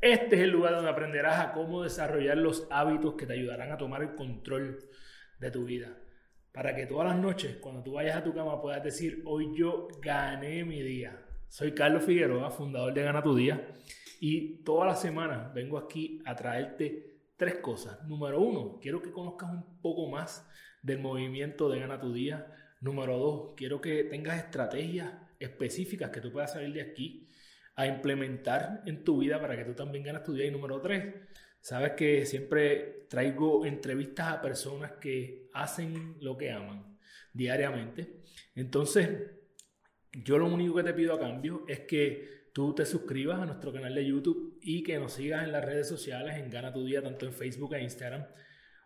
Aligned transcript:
Este 0.00 0.36
es 0.36 0.42
el 0.42 0.50
lugar 0.50 0.74
donde 0.74 0.90
aprenderás 0.90 1.40
a 1.40 1.52
cómo 1.52 1.82
desarrollar 1.82 2.36
los 2.36 2.68
hábitos 2.70 3.14
que 3.14 3.26
te 3.26 3.32
ayudarán 3.32 3.72
a 3.72 3.78
tomar 3.78 4.02
el 4.02 4.14
control 4.14 4.78
de 5.40 5.50
tu 5.50 5.64
vida. 5.64 5.98
Para 6.52 6.76
que 6.76 6.86
todas 6.86 7.08
las 7.08 7.18
noches, 7.18 7.56
cuando 7.56 7.82
tú 7.82 7.94
vayas 7.94 8.16
a 8.16 8.22
tu 8.22 8.32
cama, 8.32 8.62
puedas 8.62 8.82
decir, 8.84 9.22
hoy 9.26 9.50
yo 9.56 9.88
gané 10.00 10.64
mi 10.64 10.80
día. 10.82 11.20
Soy 11.48 11.72
Carlos 11.72 12.04
Figueroa, 12.04 12.52
fundador 12.52 12.94
de 12.94 13.02
Gana 13.02 13.22
tu 13.22 13.34
Día, 13.34 13.72
y 14.20 14.62
todas 14.62 14.86
las 14.86 15.00
semanas 15.00 15.52
vengo 15.52 15.76
aquí 15.76 16.22
a 16.24 16.36
traerte 16.36 17.16
tres 17.36 17.56
cosas. 17.56 18.04
Número 18.04 18.40
uno, 18.40 18.78
quiero 18.80 19.02
que 19.02 19.10
conozcas 19.10 19.50
un 19.50 19.80
poco 19.80 20.08
más 20.08 20.48
del 20.80 21.00
movimiento 21.00 21.68
de 21.68 21.80
Gana 21.80 21.98
tu 21.98 22.12
Día. 22.12 22.46
Número 22.80 23.18
dos, 23.18 23.54
quiero 23.56 23.80
que 23.80 24.04
tengas 24.04 24.38
estrategias 24.44 25.12
específicas 25.40 26.10
que 26.10 26.20
tú 26.20 26.30
puedas 26.30 26.52
salir 26.52 26.72
de 26.72 26.82
aquí 26.82 27.28
a 27.78 27.86
implementar 27.86 28.82
en 28.86 29.04
tu 29.04 29.18
vida 29.18 29.40
para 29.40 29.56
que 29.56 29.64
tú 29.64 29.74
también 29.74 30.04
ganas 30.04 30.24
tu 30.24 30.32
día. 30.32 30.46
Y 30.46 30.50
número 30.50 30.80
tres, 30.80 31.14
Sabes 31.60 31.92
que 31.92 32.24
siempre 32.24 33.06
traigo 33.08 33.66
entrevistas 33.66 34.28
a 34.28 34.40
personas 34.40 34.92
que 34.92 35.48
hacen 35.52 36.16
lo 36.20 36.36
que 36.36 36.50
aman 36.50 36.98
diariamente. 37.32 38.22
Entonces, 38.54 39.32
yo 40.12 40.38
lo 40.38 40.46
único 40.46 40.76
que 40.76 40.84
te 40.84 40.94
pido 40.94 41.14
a 41.14 41.20
cambio 41.20 41.64
es 41.68 41.80
que 41.80 42.48
tú 42.54 42.74
te 42.74 42.86
suscribas 42.86 43.40
a 43.40 43.46
nuestro 43.46 43.72
canal 43.72 43.94
de 43.94 44.06
YouTube 44.06 44.58
y 44.62 44.82
que 44.82 44.98
nos 44.98 45.12
sigas 45.12 45.44
en 45.44 45.52
las 45.52 45.64
redes 45.64 45.88
sociales, 45.88 46.36
en 46.36 46.50
Gana 46.50 46.72
tu 46.72 46.84
Día, 46.84 47.02
tanto 47.02 47.26
en 47.26 47.32
Facebook 47.32 47.74
e 47.74 47.82
Instagram, 47.82 48.26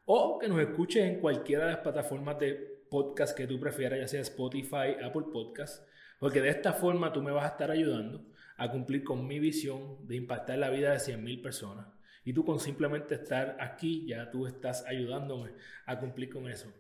o 0.07 0.39
que 0.39 0.49
nos 0.49 0.61
escuches 0.61 1.05
en 1.05 1.21
cualquiera 1.21 1.67
de 1.67 1.73
las 1.73 1.81
plataformas 1.81 2.39
de 2.39 2.83
podcast 2.91 3.37
que 3.37 3.47
tú 3.47 3.61
prefieras, 3.61 4.01
ya 4.01 4.09
sea 4.09 4.21
Spotify, 4.23 4.97
Apple 5.03 5.27
Podcast, 5.33 5.87
porque 6.19 6.41
de 6.41 6.49
esta 6.49 6.73
forma 6.73 7.13
tú 7.13 7.23
me 7.23 7.31
vas 7.31 7.45
a 7.45 7.49
estar 7.49 7.71
ayudando 7.71 8.32
a 8.57 8.71
cumplir 8.71 9.05
con 9.05 9.27
mi 9.27 9.39
visión 9.39 10.07
de 10.07 10.17
impactar 10.17 10.59
la 10.59 10.71
vida 10.71 10.93
de 10.93 10.99
100.000 10.99 11.43
personas 11.43 11.87
y 12.25 12.33
tú 12.33 12.45
con 12.45 12.61
simplemente 12.61 13.15
estar 13.15 13.57
aquí, 13.61 14.07
ya 14.07 14.31
tú 14.31 14.47
estás 14.47 14.85
ayudándome 14.87 15.53
a 15.87 15.99
cumplir 15.99 16.31
con 16.31 16.49
eso. 16.49 16.73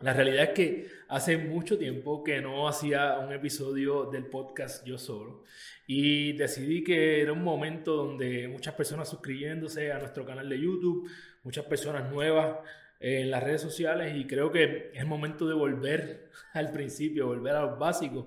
La 0.00 0.12
realidad 0.12 0.44
es 0.44 0.50
que 0.50 0.86
hace 1.08 1.38
mucho 1.38 1.78
tiempo 1.78 2.22
que 2.22 2.42
no 2.42 2.68
hacía 2.68 3.18
un 3.18 3.32
episodio 3.32 4.04
del 4.10 4.26
podcast 4.26 4.84
yo 4.84 4.98
solo 4.98 5.44
y 5.86 6.34
decidí 6.34 6.84
que 6.84 7.22
era 7.22 7.32
un 7.32 7.42
momento 7.42 7.96
donde 7.96 8.46
muchas 8.46 8.74
personas 8.74 9.08
suscribiéndose 9.08 9.92
a 9.92 9.98
nuestro 9.98 10.26
canal 10.26 10.50
de 10.50 10.60
YouTube, 10.60 11.08
muchas 11.44 11.64
personas 11.64 12.10
nuevas 12.12 12.58
en 13.00 13.30
las 13.30 13.42
redes 13.42 13.62
sociales 13.62 14.14
y 14.14 14.26
creo 14.26 14.50
que 14.52 14.90
es 14.92 15.06
momento 15.06 15.48
de 15.48 15.54
volver 15.54 16.30
al 16.52 16.72
principio, 16.72 17.28
volver 17.28 17.54
a 17.54 17.62
los 17.62 17.78
básicos 17.78 18.26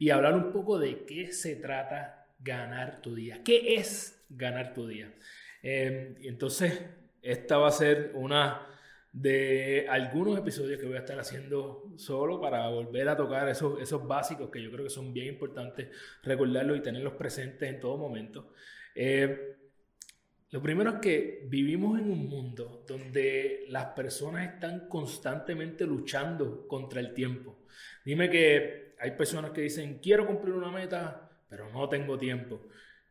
y 0.00 0.08
hablar 0.08 0.34
un 0.34 0.50
poco 0.50 0.78
de 0.78 1.04
qué 1.04 1.30
se 1.30 1.56
trata 1.56 2.26
ganar 2.40 3.02
tu 3.02 3.14
día. 3.14 3.42
¿Qué 3.44 3.74
es 3.74 4.24
ganar 4.30 4.72
tu 4.72 4.88
día? 4.88 5.12
Em, 5.62 6.16
entonces, 6.22 6.82
esta 7.20 7.58
va 7.58 7.68
a 7.68 7.72
ser 7.72 8.12
una 8.14 8.66
de 9.12 9.86
algunos 9.90 10.38
episodios 10.38 10.80
que 10.80 10.86
voy 10.86 10.96
a 10.96 11.00
estar 11.00 11.20
haciendo 11.20 11.92
solo 11.96 12.40
para 12.40 12.66
volver 12.68 13.10
a 13.10 13.16
tocar 13.16 13.46
esos, 13.50 13.78
esos 13.78 14.06
básicos 14.06 14.48
que 14.50 14.62
yo 14.62 14.70
creo 14.70 14.84
que 14.84 14.90
son 14.90 15.12
bien 15.12 15.26
importantes 15.26 15.88
recordarlos 16.22 16.78
y 16.78 16.80
tenerlos 16.80 17.12
presentes 17.12 17.68
en 17.68 17.78
todo 17.78 17.98
momento. 17.98 18.54
Em, 18.94 19.36
lo 20.50 20.60
primero 20.60 20.90
es 20.90 20.96
que 20.96 21.46
vivimos 21.48 21.98
en 22.00 22.10
un 22.10 22.28
mundo 22.28 22.84
donde 22.86 23.66
las 23.68 23.86
personas 23.86 24.52
están 24.52 24.88
constantemente 24.88 25.86
luchando 25.86 26.66
contra 26.66 27.00
el 27.00 27.14
tiempo. 27.14 27.60
Dime 28.04 28.28
que 28.28 28.94
hay 28.98 29.12
personas 29.12 29.52
que 29.52 29.60
dicen, 29.60 30.00
quiero 30.02 30.26
cumplir 30.26 30.54
una 30.54 30.72
meta, 30.72 31.30
pero 31.48 31.70
no 31.70 31.88
tengo 31.88 32.18
tiempo. 32.18 32.62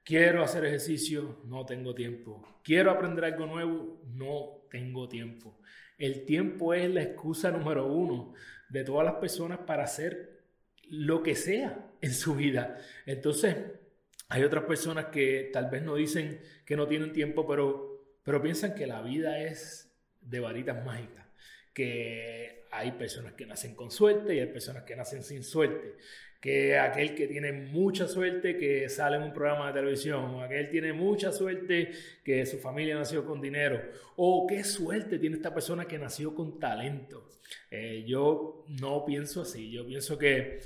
Quiero 0.03 0.43
hacer 0.43 0.65
ejercicio, 0.65 1.41
no 1.45 1.65
tengo 1.65 1.95
tiempo. 1.95 2.59
Quiero 2.63 2.91
aprender 2.91 3.23
algo 3.23 3.45
nuevo, 3.45 4.01
no 4.13 4.65
tengo 4.69 5.07
tiempo. 5.07 5.59
El 5.97 6.25
tiempo 6.25 6.73
es 6.73 6.89
la 6.89 7.03
excusa 7.03 7.51
número 7.51 7.87
uno 7.87 8.33
de 8.67 8.83
todas 8.83 9.05
las 9.05 9.15
personas 9.15 9.59
para 9.59 9.83
hacer 9.83 10.41
lo 10.89 11.23
que 11.23 11.35
sea 11.35 11.89
en 12.01 12.13
su 12.13 12.35
vida. 12.35 12.77
Entonces, 13.05 13.55
hay 14.29 14.43
otras 14.43 14.65
personas 14.65 15.05
que 15.05 15.49
tal 15.51 15.69
vez 15.69 15.81
no 15.81 15.95
dicen 15.95 16.39
que 16.63 16.75
no 16.75 16.87
tienen 16.87 17.11
tiempo, 17.11 17.47
pero, 17.47 18.15
pero 18.23 18.41
piensan 18.41 18.75
que 18.75 18.85
la 18.85 19.01
vida 19.01 19.41
es 19.41 19.91
de 20.21 20.39
varitas 20.39 20.85
mágicas, 20.85 21.25
que 21.73 22.67
hay 22.71 22.91
personas 22.91 23.33
que 23.33 23.47
nacen 23.47 23.73
con 23.73 23.89
suerte 23.89 24.35
y 24.35 24.39
hay 24.39 24.45
personas 24.45 24.83
que 24.83 24.95
nacen 24.95 25.23
sin 25.23 25.43
suerte, 25.43 25.95
que 26.39 26.77
aquel 26.77 27.15
que 27.15 27.27
tiene 27.27 27.51
mucha 27.51 28.07
suerte 28.07 28.55
que 28.55 28.87
sale 28.87 29.17
en 29.17 29.23
un 29.23 29.33
programa 29.33 29.67
de 29.67 29.79
televisión, 29.79 30.25
o 30.25 30.43
aquel 30.43 30.69
tiene 30.69 30.93
mucha 30.93 31.31
suerte 31.31 31.91
que 32.23 32.45
su 32.45 32.59
familia 32.59 32.95
nació 32.95 33.25
con 33.25 33.41
dinero, 33.41 33.81
o 34.15 34.45
qué 34.45 34.63
suerte 34.63 35.17
tiene 35.17 35.37
esta 35.37 35.55
persona 35.55 35.85
que 35.85 35.97
nació 35.97 36.35
con 36.35 36.59
talento. 36.59 37.27
Eh, 37.71 38.03
yo 38.05 38.63
no 38.79 39.05
pienso 39.05 39.41
así, 39.41 39.71
yo 39.71 39.87
pienso 39.87 40.19
que 40.19 40.59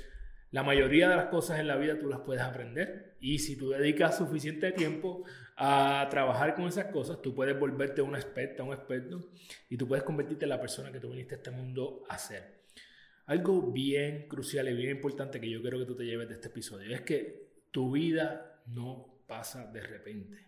la 0.50 0.62
mayoría 0.62 1.08
de 1.08 1.16
las 1.16 1.26
cosas 1.26 1.60
en 1.60 1.66
la 1.66 1.76
vida 1.76 1.98
tú 1.98 2.10
las 2.10 2.20
puedes 2.20 2.42
aprender 2.42 3.03
y 3.20 3.38
si 3.38 3.56
tú 3.56 3.70
dedicas 3.70 4.18
suficiente 4.18 4.72
tiempo 4.72 5.24
a 5.56 6.06
trabajar 6.10 6.54
con 6.54 6.66
esas 6.66 6.86
cosas, 6.86 7.22
tú 7.22 7.34
puedes 7.34 7.58
volverte 7.58 8.02
una 8.02 8.18
experta, 8.18 8.62
un 8.62 8.72
experto 8.74 9.30
y 9.68 9.76
tú 9.76 9.86
puedes 9.86 10.04
convertirte 10.04 10.44
en 10.44 10.50
la 10.50 10.60
persona 10.60 10.90
que 10.92 11.00
tú 11.00 11.10
viniste 11.10 11.34
a 11.34 11.38
este 11.38 11.50
mundo 11.50 12.04
a 12.08 12.18
ser. 12.18 12.64
Algo 13.26 13.72
bien 13.72 14.28
crucial 14.28 14.68
y 14.68 14.74
bien 14.74 14.90
importante 14.90 15.40
que 15.40 15.48
yo 15.48 15.62
quiero 15.62 15.78
que 15.78 15.86
tú 15.86 15.96
te 15.96 16.04
lleves 16.04 16.28
de 16.28 16.34
este 16.34 16.48
episodio 16.48 16.94
es 16.94 17.00
que 17.02 17.54
tu 17.70 17.92
vida 17.92 18.62
no 18.66 19.22
pasa 19.26 19.70
de 19.72 19.80
repente. 19.80 20.46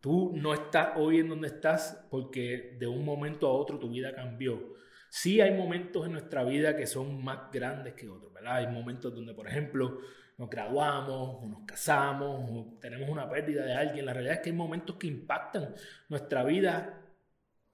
Tú 0.00 0.32
no 0.34 0.54
estás 0.54 0.92
hoy 0.96 1.18
en 1.18 1.28
donde 1.28 1.48
estás 1.48 2.06
porque 2.10 2.76
de 2.78 2.86
un 2.86 3.04
momento 3.04 3.46
a 3.46 3.52
otro 3.52 3.78
tu 3.78 3.90
vida 3.90 4.14
cambió. 4.14 4.74
Sí 5.10 5.40
hay 5.40 5.52
momentos 5.54 6.06
en 6.06 6.12
nuestra 6.12 6.44
vida 6.44 6.76
que 6.76 6.86
son 6.86 7.22
más 7.22 7.50
grandes 7.52 7.94
que 7.94 8.08
otros, 8.08 8.32
¿verdad? 8.32 8.56
Hay 8.56 8.68
momentos 8.68 9.14
donde, 9.14 9.34
por 9.34 9.46
ejemplo, 9.46 10.00
nos 10.40 10.48
graduamos, 10.48 11.42
o 11.42 11.46
nos 11.46 11.66
casamos, 11.66 12.50
o 12.50 12.78
tenemos 12.80 13.10
una 13.10 13.28
pérdida 13.28 13.62
de 13.62 13.74
alguien. 13.74 14.06
La 14.06 14.14
realidad 14.14 14.36
es 14.36 14.40
que 14.40 14.48
hay 14.48 14.56
momentos 14.56 14.96
que 14.96 15.06
impactan 15.06 15.74
nuestra 16.08 16.42
vida 16.44 16.98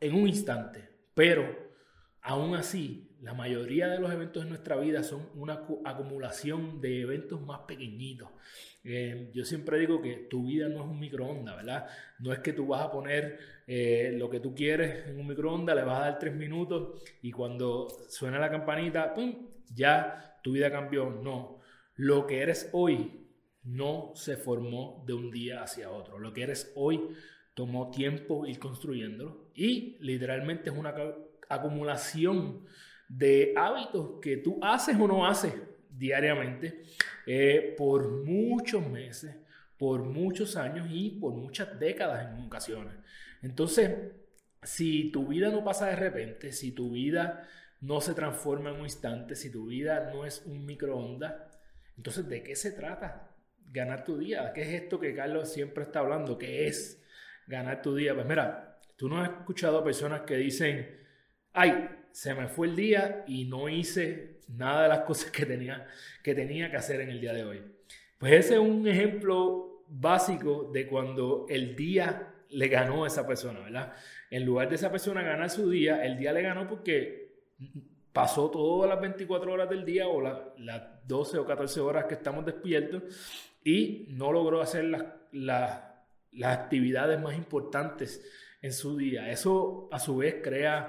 en 0.00 0.14
un 0.16 0.26
instante, 0.26 0.88
pero 1.14 1.46
aún 2.22 2.56
así 2.56 3.16
la 3.22 3.34
mayoría 3.34 3.86
de 3.86 4.00
los 4.00 4.12
eventos 4.12 4.42
en 4.42 4.48
nuestra 4.48 4.74
vida 4.74 5.04
son 5.04 5.28
una 5.36 5.64
acumulación 5.84 6.80
de 6.80 7.02
eventos 7.02 7.40
más 7.40 7.60
pequeñitos. 7.68 8.30
Eh, 8.82 9.30
yo 9.32 9.44
siempre 9.44 9.78
digo 9.78 10.02
que 10.02 10.26
tu 10.28 10.46
vida 10.46 10.68
no 10.68 10.80
es 10.80 10.90
un 10.90 10.98
microondas, 10.98 11.54
¿verdad? 11.54 11.86
No 12.18 12.32
es 12.32 12.40
que 12.40 12.52
tú 12.52 12.66
vas 12.66 12.82
a 12.82 12.90
poner 12.90 13.38
eh, 13.68 14.12
lo 14.18 14.28
que 14.28 14.40
tú 14.40 14.56
quieres 14.56 15.06
en 15.06 15.20
un 15.20 15.28
microondas, 15.28 15.76
le 15.76 15.84
vas 15.84 15.98
a 15.98 16.10
dar 16.10 16.18
tres 16.18 16.34
minutos 16.34 17.00
y 17.22 17.30
cuando 17.30 17.86
suena 18.08 18.40
la 18.40 18.50
campanita, 18.50 19.14
¡pum! 19.14 19.50
ya 19.72 20.40
tu 20.42 20.52
vida 20.52 20.70
cambió. 20.70 21.10
No, 21.10 21.55
lo 21.96 22.26
que 22.26 22.40
eres 22.40 22.68
hoy 22.72 23.26
no 23.64 24.12
se 24.14 24.36
formó 24.36 25.02
de 25.06 25.14
un 25.14 25.30
día 25.30 25.62
hacia 25.62 25.90
otro. 25.90 26.18
Lo 26.18 26.32
que 26.32 26.42
eres 26.42 26.72
hoy 26.76 27.00
tomó 27.54 27.90
tiempo 27.90 28.46
ir 28.46 28.58
construyéndolo 28.58 29.50
y 29.54 29.96
literalmente 30.00 30.70
es 30.70 30.76
una 30.76 30.94
acumulación 31.48 32.64
de 33.08 33.54
hábitos 33.56 34.20
que 34.20 34.36
tú 34.36 34.58
haces 34.62 34.96
o 34.98 35.08
no 35.08 35.26
haces 35.26 35.54
diariamente 35.90 36.82
eh, 37.26 37.74
por 37.76 38.24
muchos 38.24 38.86
meses, 38.86 39.36
por 39.78 40.04
muchos 40.04 40.56
años 40.56 40.88
y 40.90 41.10
por 41.10 41.32
muchas 41.32 41.78
décadas 41.78 42.30
en 42.30 42.44
ocasiones. 42.44 42.94
Entonces, 43.42 43.90
si 44.62 45.10
tu 45.10 45.28
vida 45.28 45.50
no 45.50 45.64
pasa 45.64 45.86
de 45.86 45.96
repente, 45.96 46.52
si 46.52 46.72
tu 46.72 46.90
vida 46.90 47.48
no 47.80 48.00
se 48.00 48.14
transforma 48.14 48.70
en 48.70 48.76
un 48.76 48.82
instante, 48.82 49.34
si 49.34 49.50
tu 49.50 49.66
vida 49.66 50.10
no 50.12 50.26
es 50.26 50.44
un 50.46 50.66
microondas, 50.66 51.34
entonces 51.96 52.28
¿de 52.28 52.42
qué 52.42 52.56
se 52.56 52.72
trata? 52.72 53.30
Ganar 53.72 54.04
tu 54.04 54.18
día. 54.18 54.52
¿Qué 54.54 54.62
es 54.62 54.82
esto 54.82 55.00
que 55.00 55.14
Carlos 55.14 55.52
siempre 55.52 55.84
está 55.84 56.00
hablando? 56.00 56.38
¿Qué 56.38 56.66
es 56.66 57.02
ganar 57.46 57.82
tu 57.82 57.94
día? 57.94 58.14
Pues 58.14 58.26
mira, 58.26 58.78
tú 58.96 59.08
no 59.08 59.20
has 59.20 59.30
escuchado 59.30 59.78
a 59.78 59.84
personas 59.84 60.22
que 60.22 60.36
dicen, 60.36 60.96
ay, 61.52 61.88
se 62.10 62.34
me 62.34 62.48
fue 62.48 62.68
el 62.68 62.76
día 62.76 63.24
y 63.26 63.44
no 63.44 63.68
hice 63.68 64.40
nada 64.48 64.84
de 64.84 64.88
las 64.88 65.00
cosas 65.00 65.30
que 65.30 65.44
tenía, 65.44 65.86
que 66.22 66.34
tenía 66.34 66.70
que 66.70 66.76
hacer 66.76 67.00
en 67.00 67.10
el 67.10 67.20
día 67.20 67.32
de 67.32 67.44
hoy. 67.44 67.62
Pues 68.18 68.32
ese 68.32 68.54
es 68.54 68.60
un 68.60 68.86
ejemplo 68.88 69.84
básico 69.88 70.70
de 70.72 70.86
cuando 70.86 71.46
el 71.48 71.76
día 71.76 72.32
le 72.48 72.68
ganó 72.68 73.04
a 73.04 73.08
esa 73.08 73.26
persona, 73.26 73.60
¿verdad? 73.60 73.92
En 74.30 74.44
lugar 74.44 74.68
de 74.68 74.76
esa 74.76 74.90
persona 74.90 75.22
ganar 75.22 75.50
su 75.50 75.68
día, 75.68 76.04
el 76.04 76.16
día 76.16 76.32
le 76.32 76.42
ganó 76.42 76.66
porque 76.66 77.34
pasó 78.16 78.50
todas 78.50 78.88
las 78.88 78.98
24 78.98 79.52
horas 79.52 79.68
del 79.68 79.84
día 79.84 80.08
o 80.08 80.22
las 80.22 81.06
12 81.06 81.36
o 81.36 81.44
14 81.44 81.80
horas 81.80 82.06
que 82.06 82.14
estamos 82.14 82.46
despiertos 82.46 83.02
y 83.62 84.06
no 84.08 84.32
logró 84.32 84.62
hacer 84.62 84.86
las, 84.86 85.04
las 86.32 86.58
actividades 86.58 87.20
más 87.20 87.36
importantes 87.36 88.26
en 88.62 88.72
su 88.72 88.96
día. 88.96 89.30
Eso 89.30 89.90
a 89.92 89.98
su 89.98 90.16
vez 90.16 90.36
crea 90.42 90.88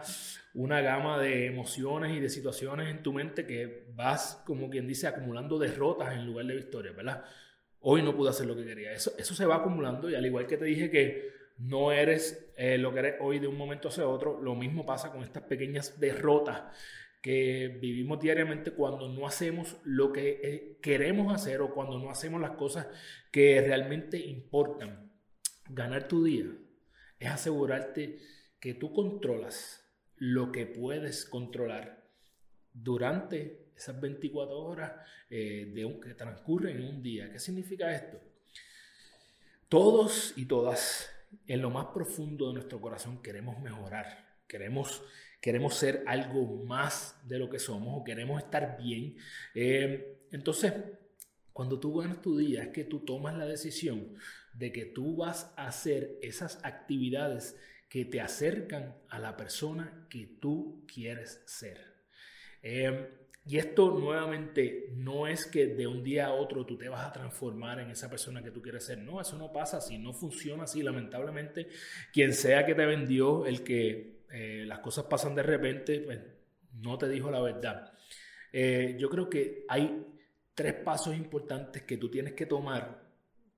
una 0.54 0.80
gama 0.80 1.20
de 1.20 1.48
emociones 1.48 2.16
y 2.16 2.22
de 2.22 2.30
situaciones 2.30 2.88
en 2.88 3.04
tu 3.04 3.12
mente 3.12 3.46
que 3.46 3.88
vas, 3.94 4.42
como 4.46 4.70
quien 4.70 4.88
dice, 4.88 5.08
acumulando 5.08 5.60
derrotas 5.60 6.14
en 6.14 6.26
lugar 6.26 6.46
de 6.46 6.56
victorias, 6.56 6.96
¿verdad? 6.96 7.26
Hoy 7.82 8.04
no 8.04 8.16
pude 8.16 8.30
hacer 8.30 8.48
lo 8.48 8.56
que 8.56 8.64
quería. 8.64 8.94
Eso, 8.94 9.12
eso 9.18 9.36
se 9.36 9.46
va 9.46 9.58
acumulando 9.58 10.10
y 10.10 10.16
al 10.16 10.26
igual 10.26 10.48
que 10.48 10.56
te 10.56 10.64
dije 10.64 10.90
que 10.90 11.30
no 11.58 11.92
eres 11.92 12.54
eh, 12.56 12.78
lo 12.78 12.94
que 12.94 13.00
eres 13.00 13.16
hoy 13.20 13.40
de 13.40 13.48
un 13.48 13.58
momento 13.58 13.90
hacia 13.90 14.08
otro, 14.08 14.42
lo 14.42 14.56
mismo 14.56 14.86
pasa 14.86 15.12
con 15.12 15.24
estas 15.24 15.44
pequeñas 15.44 16.00
derrotas 16.00 16.64
que 17.22 17.78
vivimos 17.82 18.20
diariamente 18.20 18.72
cuando 18.72 19.10
no 19.10 19.28
hacemos 19.28 19.78
lo 19.84 20.14
que 20.14 20.40
eh, 20.44 20.78
queremos 20.82 21.34
hacer 21.34 21.62
o 21.62 21.74
cuando 21.74 22.00
no 22.00 22.10
hacemos 22.10 22.40
las 22.40 22.52
cosas 22.52 22.88
que 23.32 23.62
realmente 23.62 24.18
importan. 24.18 25.12
Ganar 25.70 26.08
tu 26.08 26.24
día 26.24 26.46
es 27.20 27.30
asegurarte 27.30 28.20
que 28.60 28.74
tú 28.74 28.94
controlas 28.94 29.84
lo 30.16 30.52
que 30.52 30.66
puedes 30.66 31.26
controlar 31.26 32.08
durante 32.74 33.72
esas 33.76 34.00
24 34.00 34.58
horas 34.58 34.94
eh, 35.30 35.72
de 35.74 35.86
un, 35.86 36.00
que 36.02 36.14
transcurren 36.14 36.78
en 36.78 36.88
un 36.88 37.04
día. 37.04 37.32
¿Qué 37.32 37.40
significa 37.40 37.92
esto? 37.94 38.20
Todos 39.70 40.34
y 40.38 40.46
todas, 40.46 41.10
en 41.46 41.62
lo 41.62 41.70
más 41.70 41.88
profundo 41.88 42.48
de 42.48 42.54
nuestro 42.54 42.80
corazón, 42.80 43.22
queremos 43.22 43.60
mejorar, 43.60 44.37
queremos, 44.48 45.04
queremos 45.42 45.76
ser 45.76 46.04
algo 46.08 46.64
más 46.64 47.20
de 47.28 47.40
lo 47.40 47.50
que 47.50 47.60
somos 47.60 48.02
o 48.02 48.04
queremos 48.04 48.42
estar 48.42 48.78
bien. 48.78 49.18
Eh, 49.54 50.20
entonces, 50.32 50.74
cuando 51.54 51.80
tú 51.80 51.96
ganas 51.96 52.22
tu 52.22 52.38
día, 52.38 52.64
es 52.64 52.70
que 52.70 52.84
tú 52.84 53.00
tomas 53.00 53.36
la 53.36 53.46
decisión 53.46 54.16
de 54.54 54.72
que 54.72 54.86
tú 54.86 55.16
vas 55.18 55.54
a 55.56 55.68
hacer 55.68 56.18
esas 56.22 56.60
actividades 56.64 57.58
que 57.90 58.06
te 58.06 58.22
acercan 58.22 58.96
a 59.10 59.20
la 59.20 59.38
persona 59.38 60.08
que 60.10 60.26
tú 60.40 60.84
quieres 60.92 61.42
ser. 61.46 61.80
Em, 62.62 63.08
y 63.46 63.58
esto 63.58 63.98
nuevamente 63.98 64.92
no 64.96 65.26
es 65.26 65.46
que 65.46 65.68
de 65.68 65.88
un 65.88 66.04
día 66.04 66.28
a 66.28 66.34
otro 66.34 66.66
tú 66.66 66.78
te 66.78 66.90
vas 66.90 67.06
a 67.06 67.14
transformar 67.14 67.80
en 67.80 67.90
esa 67.90 68.10
persona 68.10 68.44
que 68.44 68.52
tú 68.52 68.62
quieres 68.62 68.84
ser. 68.84 68.98
No, 68.98 69.22
eso 69.22 69.38
no 69.38 69.54
pasa 69.54 69.78
así, 69.78 69.98
no 69.98 70.14
funciona 70.14 70.64
así. 70.64 70.84
Lamentablemente, 70.84 71.70
quien 72.12 72.34
sea 72.34 72.66
que 72.66 72.76
te 72.76 72.86
vendió, 72.86 73.46
el 73.46 73.64
que 73.64 74.17
eh, 74.32 74.64
las 74.66 74.80
cosas 74.80 75.06
pasan 75.06 75.36
de 75.36 75.44
repente, 75.44 76.00
pues 76.00 76.20
no 76.74 76.98
te 76.98 77.08
dijo 77.08 77.32
la 77.32 77.42
verdad. 77.42 77.94
Eh, 78.52 78.96
yo 79.00 79.10
creo 79.10 79.30
que 79.30 79.66
hay 79.68 80.06
tres 80.54 80.74
pasos 80.74 81.16
importantes 81.16 81.84
que 81.84 81.98
tú 81.98 82.10
tienes 82.10 82.34
que 82.34 82.46
tomar 82.46 83.08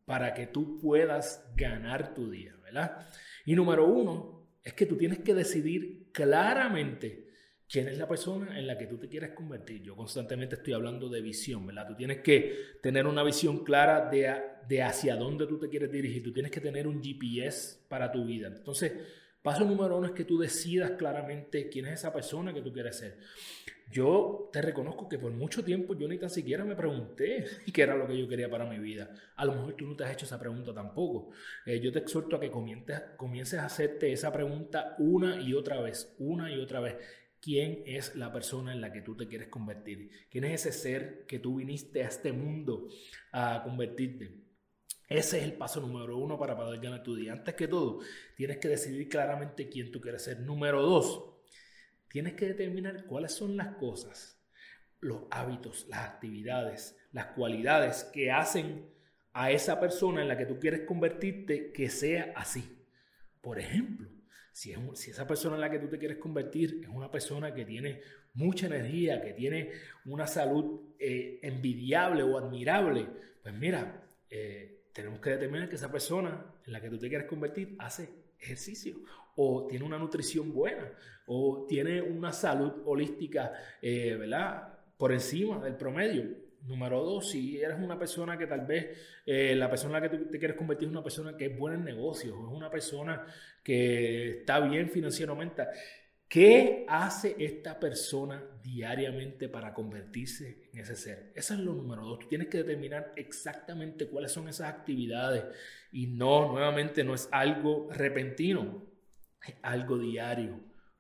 para 0.06 0.34
que 0.34 0.48
tú 0.48 0.80
puedas 0.80 1.48
ganar 1.56 2.14
tu 2.14 2.30
día, 2.30 2.56
¿verdad? 2.64 3.08
Y 3.46 3.56
número 3.56 3.86
uno 3.86 4.48
es 4.64 4.74
que 4.74 4.86
tú 4.86 4.98
tienes 4.98 5.20
que 5.20 5.34
decidir 5.34 6.12
claramente 6.12 7.30
quién 7.70 7.88
es 7.88 7.98
la 7.98 8.08
persona 8.08 8.58
en 8.58 8.66
la 8.66 8.78
que 8.78 8.88
tú 8.88 8.98
te 8.98 9.08
quieres 9.08 9.32
convertir. 9.32 9.84
Yo 9.84 9.96
constantemente 9.96 10.56
estoy 10.56 10.74
hablando 10.74 11.08
de 11.08 11.22
visión, 11.22 11.66
¿verdad? 11.68 11.88
Tú 11.88 11.96
tienes 11.96 12.20
que 12.20 12.56
tener 12.82 13.06
una 13.06 13.24
visión 13.24 13.64
clara 13.64 14.10
de, 14.10 14.36
de 14.68 14.82
hacia 14.82 15.16
dónde 15.16 15.46
tú 15.46 15.60
te 15.60 15.70
quieres 15.70 15.92
dirigir. 15.92 16.24
Tú 16.24 16.34
tienes 16.34 16.52
que 16.52 16.60
tener 16.60 16.88
un 16.88 17.02
GPS 17.02 17.86
para 17.88 18.12
tu 18.12 18.26
vida. 18.26 18.48
Entonces, 18.48 18.94
paso 19.42 19.66
número 19.66 19.98
uno 19.98 20.08
es 20.08 20.14
que 20.14 20.26
tú 20.26 20.38
decidas 20.38 20.92
claramente 20.92 21.70
quién 21.70 21.88
es 21.88 22.00
esa 22.00 22.14
persona 22.14 22.54
que 22.54 22.62
tú 22.62 22.72
quieres 22.74 22.98
ser. 22.98 23.18
Yo 23.92 24.50
te 24.54 24.62
reconozco 24.62 25.10
que 25.10 25.18
por 25.18 25.32
mucho 25.32 25.64
tiempo 25.64 25.98
yo 25.98 26.08
ni 26.08 26.20
tan 26.20 26.30
siquiera 26.30 26.64
me 26.64 26.76
pregunté 26.76 27.46
qué 27.74 27.82
era 27.82 27.96
lo 27.96 28.08
que 28.08 28.18
yo 28.18 28.28
quería 28.28 28.50
para 28.50 28.66
mi 28.66 28.78
vida. 28.78 29.10
A 29.36 29.46
lo 29.46 29.56
mejor 29.56 29.74
tú 29.74 29.88
no 29.88 29.96
te 29.96 30.04
has 30.04 30.14
hecho 30.14 30.26
esa 30.26 30.40
pregunta 30.40 30.74
tampoco. 30.74 31.32
Eh, 31.66 31.80
yo 31.80 31.92
te 31.92 32.00
exhorto 32.00 32.36
a 32.36 32.40
que 32.40 32.52
comiences, 32.52 33.02
comiences 33.18 33.60
a 33.60 33.66
hacerte 33.66 34.12
esa 34.12 34.32
pregunta 34.32 34.96
una 35.00 35.42
y 35.42 35.54
otra 35.54 35.82
vez, 35.82 36.16
una 36.20 36.52
y 36.52 36.60
otra 36.60 36.82
vez. 36.82 36.98
¿Quién 37.42 37.84
es 37.86 38.16
la 38.16 38.32
persona 38.32 38.74
en 38.74 38.82
la 38.82 38.92
que 38.92 39.02
tú 39.02 39.16
te 39.16 39.28
quieres 39.28 39.48
convertir? 39.48 40.12
¿Quién 40.30 40.44
es 40.44 40.66
ese 40.66 40.78
ser 40.78 41.26
que 41.26 41.40
tú 41.40 41.56
viniste 41.56 42.04
a 42.04 42.10
este 42.10 42.32
mundo 42.34 42.90
a 43.32 43.62
convertirte? 43.64 44.49
Ese 45.10 45.40
es 45.40 45.44
el 45.44 45.54
paso 45.54 45.82
número 45.82 46.18
uno 46.18 46.38
para 46.38 46.56
poder 46.56 46.80
ganar 46.80 47.04
tu 47.04 47.16
día. 47.16 47.34
Antes 47.34 47.56
que 47.56 47.68
todo, 47.68 48.00
tienes 48.38 48.58
que 48.60 48.68
decidir 48.68 49.10
claramente 49.10 49.68
quién 49.68 49.92
tú 49.92 50.00
quieres 50.00 50.22
ser. 50.22 50.40
Número 50.40 50.82
dos, 50.82 51.30
Tienes 52.10 52.34
que 52.34 52.48
determinar 52.48 53.06
cuáles 53.06 53.34
son 53.34 53.56
las 53.56 53.76
cosas, 53.76 54.42
los 55.00 55.24
hábitos, 55.30 55.86
las 55.90 56.00
actividades, 56.00 56.98
las 57.12 57.28
cualidades 57.28 58.04
que 58.06 58.32
hacen 58.32 58.90
a 59.32 59.52
esa 59.52 59.80
persona 59.80 60.24
en 60.24 60.28
la 60.28 60.38
que 60.38 60.48
tú 60.48 60.60
quieres 60.60 60.82
convertirte 60.88 61.72
que 61.72 61.88
sea 61.88 62.34
así. 62.36 62.84
Por 63.42 63.60
ejemplo, 63.60 64.10
si, 64.52 64.72
es, 64.72 64.80
si 64.96 65.12
esa 65.12 65.28
persona 65.28 65.56
en 65.56 65.62
la 65.62 65.70
que 65.70 65.78
tú 65.78 65.88
te 65.88 66.00
quieres 66.00 66.18
convertir 66.18 66.82
es 66.82 66.90
una 66.90 67.12
persona 67.12 67.54
que 67.54 67.64
tiene 67.64 68.02
mucha 68.34 68.66
energía, 68.66 69.22
que 69.22 69.34
tiene 69.34 69.72
una 70.06 70.26
salud 70.26 70.96
eh, 70.98 71.40
envidiable 71.44 72.24
o 72.24 72.40
admirable, 72.40 73.08
pues 73.44 73.54
mira, 73.54 74.04
eh, 74.32 74.79
tenemos 75.00 75.22
que 75.22 75.32
determinar 75.32 75.70
que 75.70 75.76
esa 75.76 75.92
persona 75.92 76.46
en 76.66 76.74
la 76.74 76.82
que 76.82 76.90
tú 76.90 76.98
te 76.98 77.10
quieres 77.10 77.28
convertir 77.28 77.76
hace 77.80 78.10
ejercicio 78.40 78.98
o 79.36 79.68
tiene 79.68 79.86
una 79.86 79.98
nutrición 79.98 80.54
buena 80.54 80.92
o 81.28 81.66
tiene 81.68 82.02
una 82.02 82.34
salud 82.34 82.82
holística, 82.86 83.54
eh, 83.82 84.16
¿verdad? 84.20 84.74
Por 84.98 85.12
encima 85.14 85.60
del 85.60 85.76
promedio. 85.76 86.50
Número 86.68 87.02
dos, 87.02 87.32
si 87.32 87.62
eres 87.62 87.78
una 87.80 87.98
persona 87.98 88.38
que 88.38 88.46
tal 88.46 88.66
vez 88.66 89.22
eh, 89.26 89.56
la 89.56 89.70
persona 89.70 89.98
en 89.98 90.04
la 90.04 90.10
que 90.10 90.18
tú 90.18 90.26
te 90.26 90.38
quieres 90.38 90.58
convertir 90.58 90.90
es 90.90 90.92
una 90.92 91.04
persona 91.04 91.38
que 91.38 91.46
es 91.46 91.58
buena 91.58 91.78
en 91.78 91.86
negocios, 91.86 92.36
es 92.36 92.54
una 92.54 92.70
persona 92.70 93.26
que 93.64 94.40
está 94.40 94.60
bien 94.60 94.90
financieramente. 94.90 95.64
¿Qué 96.30 96.86
hace 96.88 97.36
esta 97.40 97.80
persona 97.80 98.44
diariamente 98.62 99.50
para 99.50 99.74
convertirse 99.74 100.70
en 100.72 100.80
ese 100.80 100.96
ser? 100.96 101.34
Eso 101.36 101.56
es 101.56 101.60
lo 101.60 101.74
número 101.74 102.04
dos. 102.04 102.20
Tú 102.20 102.28
tienes 102.28 102.50
que 102.50 102.60
determinar 102.60 103.14
exactamente 103.16 104.08
cuáles 104.08 104.32
son 104.32 104.48
esas 104.48 104.70
actividades 104.70 105.44
y 105.92 106.06
no, 106.06 106.52
nuevamente, 106.52 107.04
no 107.04 107.16
es 107.16 107.28
algo 107.32 107.90
repentino, 107.92 108.86
es 109.44 109.56
algo 109.64 109.98
diario 109.98 110.60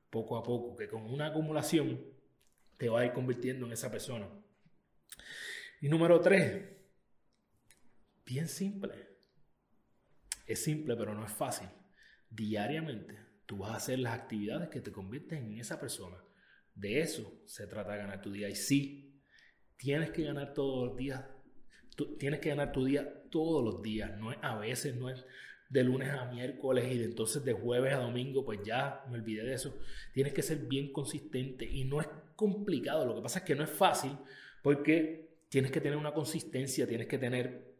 poco 0.10 0.36
a 0.36 0.42
poco, 0.42 0.76
que 0.76 0.90
con 0.90 1.04
una 1.04 1.28
acumulación 1.28 2.04
te 2.78 2.90
va 2.90 3.02
a 3.02 3.06
ir 3.06 3.14
convirtiendo 3.14 3.68
en 3.68 3.74
esa 3.74 3.92
persona. 3.92 4.28
Y 5.80 5.90
número 5.90 6.20
tres, 6.22 6.70
bien 8.26 8.48
simple. 8.48 8.96
Es 10.48 10.64
simple, 10.64 10.96
pero 10.96 11.14
no 11.14 11.24
es 11.24 11.32
fácil. 11.32 11.70
Diariamente 12.32 13.29
tú 13.50 13.58
vas 13.58 13.72
a 13.72 13.78
hacer 13.78 13.98
las 13.98 14.14
actividades 14.14 14.70
que 14.70 14.80
te 14.80 14.92
convierten 14.92 15.54
en 15.54 15.60
esa 15.60 15.80
persona. 15.80 16.24
De 16.76 17.02
eso 17.02 17.42
se 17.48 17.66
trata 17.66 17.94
de 17.94 17.98
ganar 17.98 18.22
tu 18.22 18.32
día. 18.32 18.48
Y 18.48 18.56
sí, 18.56 19.24
tienes 19.76 20.12
que 20.12 20.24
ganar 20.24 20.54
todos 20.54 20.90
los 20.90 20.96
días. 20.96 21.26
Tienes 22.20 22.42
que 22.42 22.50
ganar 22.50 22.72
tu 22.72 22.86
día 22.86 23.24
todos 23.32 23.64
los 23.64 23.82
días. 23.82 24.16
No 24.20 24.32
es 24.32 24.38
a 24.44 24.56
veces, 24.60 24.96
no 24.96 25.10
es 25.10 25.26
de 25.68 25.84
lunes 25.84 26.10
a 26.12 26.26
miércoles 26.26 26.92
y 26.92 27.00
de 27.00 27.06
entonces 27.06 27.44
de 27.44 27.54
jueves 27.54 27.92
a 27.92 27.98
domingo, 27.98 28.46
pues 28.46 28.60
ya 28.64 29.04
me 29.10 29.18
olvidé 29.18 29.44
de 29.44 29.56
eso. 29.56 29.76
Tienes 30.14 30.32
que 30.34 30.44
ser 30.44 30.60
bien 30.68 30.94
consistente 30.94 31.66
y 31.66 31.86
no 31.86 32.02
es 32.02 32.08
complicado. 32.36 33.04
Lo 33.04 33.16
que 33.16 33.24
pasa 33.24 33.40
es 33.40 33.46
que 33.46 33.56
no 33.56 33.64
es 33.64 33.72
fácil 33.72 34.12
porque 34.62 35.40
tienes 35.50 35.72
que 35.72 35.82
tener 35.82 35.98
una 35.98 36.14
consistencia, 36.14 36.86
tienes 36.86 37.08
que 37.08 37.18
tener 37.18 37.74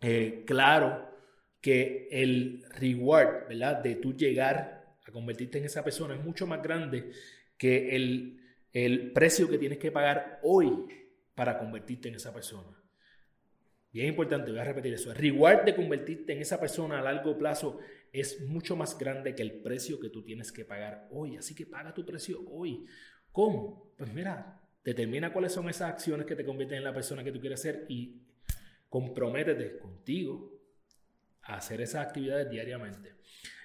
eh, 0.00 0.44
claro 0.46 1.10
que 1.60 2.08
el 2.10 2.64
reward, 2.70 3.48
¿verdad? 3.50 3.82
De 3.82 3.96
tú 3.96 4.16
llegar 4.16 4.79
convertirte 5.10 5.58
en 5.58 5.64
esa 5.64 5.84
persona 5.84 6.14
es 6.14 6.24
mucho 6.24 6.46
más 6.46 6.62
grande 6.62 7.10
que 7.56 7.94
el, 7.94 8.40
el 8.72 9.12
precio 9.12 9.48
que 9.48 9.58
tienes 9.58 9.78
que 9.78 9.92
pagar 9.92 10.40
hoy 10.42 10.86
para 11.34 11.58
convertirte 11.58 12.08
en 12.08 12.16
esa 12.16 12.32
persona. 12.32 12.76
Bien 13.92 14.06
importante, 14.06 14.50
voy 14.50 14.60
a 14.60 14.64
repetir 14.64 14.94
eso. 14.94 15.10
El 15.10 15.16
reward 15.16 15.64
de 15.64 15.74
convertirte 15.74 16.32
en 16.32 16.40
esa 16.40 16.60
persona 16.60 17.00
a 17.00 17.02
largo 17.02 17.36
plazo 17.36 17.80
es 18.12 18.40
mucho 18.42 18.76
más 18.76 18.96
grande 18.96 19.34
que 19.34 19.42
el 19.42 19.60
precio 19.60 19.98
que 19.98 20.10
tú 20.10 20.22
tienes 20.22 20.52
que 20.52 20.64
pagar 20.64 21.08
hoy. 21.10 21.36
Así 21.36 21.54
que 21.54 21.66
paga 21.66 21.92
tu 21.92 22.04
precio 22.06 22.40
hoy. 22.50 22.86
¿Cómo? 23.32 23.92
Pues 23.96 24.12
mira, 24.12 24.60
determina 24.84 25.32
cuáles 25.32 25.52
son 25.52 25.68
esas 25.68 25.90
acciones 25.90 26.26
que 26.26 26.36
te 26.36 26.44
convierten 26.44 26.78
en 26.78 26.84
la 26.84 26.94
persona 26.94 27.24
que 27.24 27.32
tú 27.32 27.40
quieres 27.40 27.60
ser 27.60 27.86
y 27.88 28.22
comprométete 28.88 29.78
contigo 29.78 30.52
a 31.42 31.56
hacer 31.56 31.80
esas 31.80 32.06
actividades 32.06 32.50
diariamente. 32.50 33.14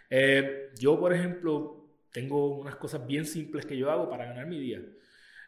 Eh, 0.10 0.70
yo, 0.78 1.00
por 1.00 1.14
ejemplo, 1.14 1.90
tengo 2.12 2.58
unas 2.58 2.76
cosas 2.76 3.06
bien 3.06 3.26
simples 3.26 3.66
que 3.66 3.78
yo 3.78 3.92
hago 3.92 4.10
para 4.10 4.26
ganar 4.26 4.48
mi 4.48 4.60
día. 4.60 4.82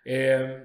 Eh, 0.04 0.64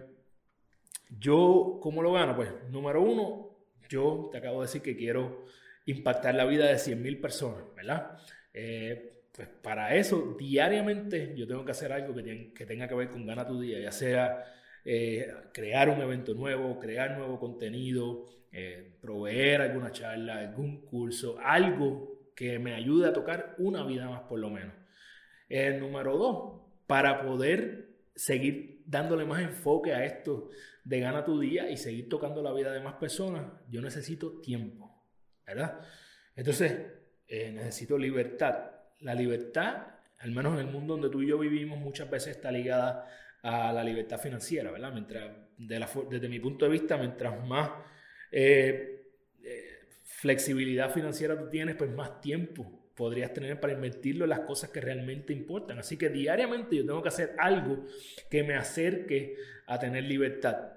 yo, 1.19 1.79
¿cómo 1.83 2.03
lo 2.03 2.13
gano? 2.13 2.35
Pues, 2.35 2.51
número 2.71 3.03
uno, 3.03 3.57
yo 3.89 4.29
te 4.31 4.39
acabo 4.39 4.61
de 4.61 4.67
decir 4.67 4.83
que 4.83 4.97
quiero 4.97 5.45
impactar 5.87 6.35
la 6.35 6.45
vida 6.45 6.67
de 6.67 6.79
100.000 6.79 7.21
personas, 7.21 7.65
¿verdad? 7.75 8.19
Eh, 8.55 9.25
pues 9.33 9.49
para 9.49 9.95
eso, 9.95 10.37
diariamente 10.39 11.35
yo 11.37 11.47
tengo 11.47 11.65
que 11.65 11.73
hacer 11.73 11.93
algo 11.93 12.15
que, 12.15 12.53
que 12.53 12.67
tenga 12.67 12.87
que 12.87 12.95
ver 12.95 13.09
con 13.09 13.27
Gana 13.27 13.47
tu 13.47 13.61
Día, 13.61 13.81
ya 13.81 13.93
sea 13.93 14.45
crear 15.53 15.89
un 15.89 16.01
evento 16.01 16.35
nuevo, 16.35 16.79
crear 16.79 17.17
nuevo 17.17 17.39
contenido, 17.39 18.27
proveer 19.01 19.63
alguna 19.63 19.93
charla, 19.93 20.41
algún 20.41 20.83
curso, 20.83 21.39
algo 21.41 22.12
que 22.35 22.59
me 22.59 22.75
ayude 22.75 23.09
a 23.09 23.12
tocar 23.12 23.55
una 23.59 23.85
vida 23.85 24.09
más 24.09 24.23
por 24.23 24.39
lo 24.39 24.51
menos. 24.51 24.75
El 25.49 25.81
número 25.81 26.17
dos, 26.17 26.62
para 26.87 27.23
poder 27.23 27.89
seguir 28.15 28.83
dándole 28.87 29.25
más 29.25 29.43
enfoque 29.43 29.95
a 29.95 30.05
esto 30.05 30.51
de 30.85 31.01
gana 31.01 31.25
tu 31.25 31.39
día 31.39 31.71
y 31.71 31.77
seguir 31.77 32.09
tocando 32.09 32.43
la 32.43 32.53
vida 32.53 32.73
de 32.73 32.81
más 32.81 32.95
personas, 32.95 33.47
yo 33.69 33.81
necesito 33.81 34.41
tiempo, 34.41 35.03
¿verdad? 35.47 35.81
Entonces, 36.35 36.73
eh, 37.29 37.53
necesito 37.53 37.97
libertad. 37.97 38.71
La 39.01 39.15
libertad, 39.15 39.87
al 40.19 40.33
menos 40.33 40.55
en 40.55 40.67
el 40.67 40.73
mundo 40.73 40.95
donde 40.95 41.11
tú 41.11 41.23
y 41.23 41.29
yo 41.29 41.39
vivimos, 41.39 41.79
muchas 41.79 42.11
veces 42.11 42.37
está 42.37 42.51
ligada 42.51 43.09
a 43.43 43.73
la 43.73 43.83
libertad 43.83 44.19
financiera, 44.19 44.71
¿verdad? 44.71 44.93
Mientras, 44.93 45.31
desde 45.57 46.29
mi 46.29 46.39
punto 46.39 46.65
de 46.65 46.71
vista, 46.71 46.97
mientras 46.97 47.45
más 47.47 47.71
eh, 48.31 48.31
eh, 48.31 49.02
flexibilidad 50.23 50.93
financiera 50.93 51.37
tú 51.37 51.49
tienes, 51.49 51.75
pues 51.75 51.91
más 51.91 52.21
tiempo 52.21 52.64
podrías 52.95 53.35
tener 53.35 53.59
para 53.59 53.73
invertirlo 53.73 54.25
en 54.25 54.31
las 54.31 54.41
cosas 54.41 54.71
que 54.71 54.81
realmente 54.81 55.33
importan. 55.33 55.81
Así 55.81 55.97
que 55.97 56.11
diariamente 56.11 56.76
yo 56.76 56.87
tengo 56.87 57.02
que 57.02 57.09
hacer 57.09 57.35
algo 57.38 57.85
que 58.31 58.45
me 58.45 58.55
acerque 58.55 59.35
a 59.67 59.81
tener 59.81 60.05
libertad. 60.05 60.75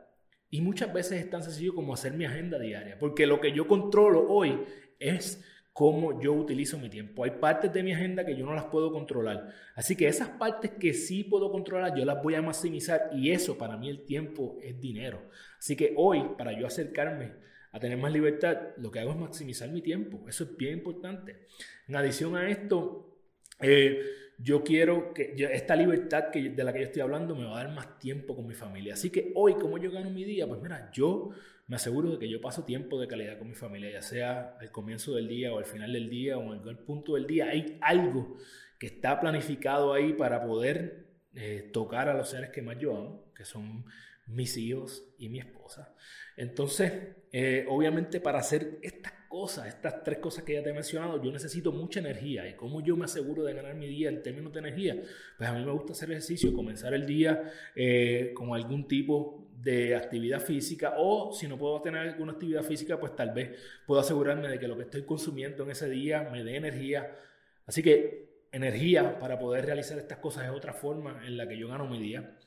Y 0.49 0.61
muchas 0.61 0.91
veces 0.91 1.19
es 1.19 1.29
tan 1.29 1.43
sencillo 1.43 1.75
como 1.75 1.93
hacer 1.93 2.13
mi 2.13 2.25
agenda 2.25 2.57
diaria, 2.57 2.97
porque 2.97 3.27
lo 3.27 3.39
que 3.39 3.51
yo 3.51 3.67
controlo 3.67 4.27
hoy 4.27 4.63
es 4.97 5.45
cómo 5.73 6.19
yo 6.19 6.33
utilizo 6.33 6.79
mi 6.79 6.89
tiempo. 6.89 7.23
Hay 7.23 7.31
partes 7.39 7.71
de 7.71 7.83
mi 7.83 7.93
agenda 7.93 8.25
que 8.25 8.35
yo 8.35 8.47
no 8.47 8.55
las 8.55 8.65
puedo 8.65 8.91
controlar. 8.91 9.53
Así 9.75 9.95
que 9.95 10.07
esas 10.07 10.29
partes 10.29 10.71
que 10.71 10.95
sí 10.95 11.23
puedo 11.23 11.51
controlar, 11.51 11.95
yo 11.95 12.03
las 12.03 12.23
voy 12.23 12.33
a 12.33 12.41
maximizar 12.41 13.11
y 13.13 13.29
eso 13.29 13.59
para 13.59 13.77
mí 13.77 13.89
el 13.89 14.05
tiempo 14.05 14.57
es 14.63 14.81
dinero. 14.81 15.21
Así 15.59 15.75
que 15.75 15.93
hoy, 15.97 16.31
para 16.35 16.59
yo 16.59 16.65
acercarme 16.65 17.45
a 17.75 17.79
tener 17.79 17.97
más 17.97 18.13
libertad, 18.13 18.57
lo 18.77 18.89
que 18.89 18.99
hago 18.99 19.11
es 19.11 19.17
maximizar 19.17 19.69
mi 19.69 19.81
tiempo. 19.81 20.23
Eso 20.29 20.45
es 20.45 20.55
bien 20.55 20.75
importante. 20.75 21.47
En 21.89 21.97
adición 21.97 22.37
a 22.37 22.49
esto, 22.49 23.17
eh, 23.59 24.01
yo 24.37 24.63
quiero 24.63 25.13
que 25.13 25.35
esta 25.51 25.75
libertad 25.75 26.29
que, 26.31 26.51
de 26.51 26.63
la 26.63 26.71
que 26.71 26.79
yo 26.79 26.85
estoy 26.85 27.01
hablando 27.01 27.35
me 27.35 27.43
va 27.43 27.59
a 27.59 27.63
dar 27.65 27.75
más 27.75 27.99
tiempo 27.99 28.33
con 28.33 28.47
mi 28.47 28.53
familia. 28.53 28.93
Así 28.93 29.09
que 29.09 29.33
hoy, 29.35 29.55
como 29.55 29.77
yo 29.77 29.91
gano 29.91 30.09
mi 30.09 30.23
día, 30.23 30.47
pues 30.47 30.61
mira, 30.61 30.89
yo 30.93 31.31
me 31.67 31.75
aseguro 31.75 32.11
de 32.11 32.17
que 32.17 32.29
yo 32.29 32.39
paso 32.39 32.63
tiempo 32.63 32.97
de 32.97 33.09
calidad 33.09 33.37
con 33.37 33.49
mi 33.49 33.55
familia, 33.55 33.91
ya 33.91 34.01
sea 34.01 34.55
al 34.61 34.71
comienzo 34.71 35.13
del 35.13 35.27
día 35.27 35.53
o 35.53 35.57
al 35.57 35.65
final 35.65 35.91
del 35.91 36.09
día 36.09 36.37
o 36.37 36.53
en 36.53 36.59
algún 36.59 36.85
punto 36.85 37.15
del 37.15 37.27
día. 37.27 37.49
Hay 37.49 37.77
algo 37.81 38.37
que 38.79 38.87
está 38.87 39.19
planificado 39.19 39.91
ahí 39.91 40.13
para 40.13 40.45
poder 40.45 41.07
eh, 41.33 41.69
tocar 41.73 42.07
a 42.07 42.13
los 42.13 42.29
seres 42.29 42.51
que 42.51 42.61
más 42.61 42.79
yo 42.79 42.95
amo, 42.95 43.33
que 43.35 43.43
son 43.43 43.83
mis 44.27 44.57
hijos 44.57 45.03
y 45.17 45.29
mi 45.29 45.39
esposa. 45.39 45.93
Entonces, 46.37 46.91
eh, 47.31 47.65
obviamente 47.69 48.19
para 48.19 48.39
hacer 48.39 48.79
estas 48.81 49.13
cosas, 49.29 49.67
estas 49.67 50.03
tres 50.03 50.19
cosas 50.19 50.43
que 50.43 50.53
ya 50.53 50.63
te 50.63 50.69
he 50.69 50.73
mencionado, 50.73 51.21
yo 51.21 51.31
necesito 51.31 51.71
mucha 51.71 51.99
energía. 51.99 52.47
¿Y 52.47 52.55
cómo 52.55 52.81
yo 52.81 52.95
me 52.95 53.05
aseguro 53.05 53.43
de 53.43 53.53
ganar 53.53 53.75
mi 53.75 53.87
día 53.87 54.09
en 54.09 54.23
términos 54.23 54.53
de 54.53 54.59
energía? 54.59 55.01
Pues 55.37 55.49
a 55.49 55.53
mí 55.53 55.63
me 55.63 55.71
gusta 55.71 55.93
hacer 55.93 56.09
ejercicio, 56.11 56.53
comenzar 56.53 56.93
el 56.93 57.05
día 57.05 57.51
eh, 57.75 58.31
con 58.33 58.53
algún 58.53 58.87
tipo 58.87 59.49
de 59.57 59.95
actividad 59.95 60.41
física 60.41 60.95
o 60.97 61.33
si 61.33 61.47
no 61.47 61.57
puedo 61.57 61.81
tener 61.81 62.01
alguna 62.01 62.33
actividad 62.33 62.63
física, 62.63 62.99
pues 62.99 63.15
tal 63.15 63.31
vez 63.31 63.59
puedo 63.85 63.99
asegurarme 63.99 64.47
de 64.47 64.59
que 64.59 64.67
lo 64.67 64.77
que 64.77 64.83
estoy 64.83 65.03
consumiendo 65.03 65.63
en 65.63 65.71
ese 65.71 65.89
día 65.89 66.29
me 66.31 66.43
dé 66.43 66.55
energía. 66.55 67.17
Así 67.65 67.81
que 67.81 68.45
energía 68.51 69.19
para 69.19 69.37
poder 69.37 69.65
realizar 69.65 69.97
estas 69.97 70.19
cosas 70.19 70.45
es 70.45 70.51
otra 70.51 70.73
forma 70.73 71.25
en 71.25 71.35
la 71.35 71.47
que 71.47 71.57
yo 71.57 71.67
gano 71.67 71.87
mi 71.87 71.99
día 71.99 72.37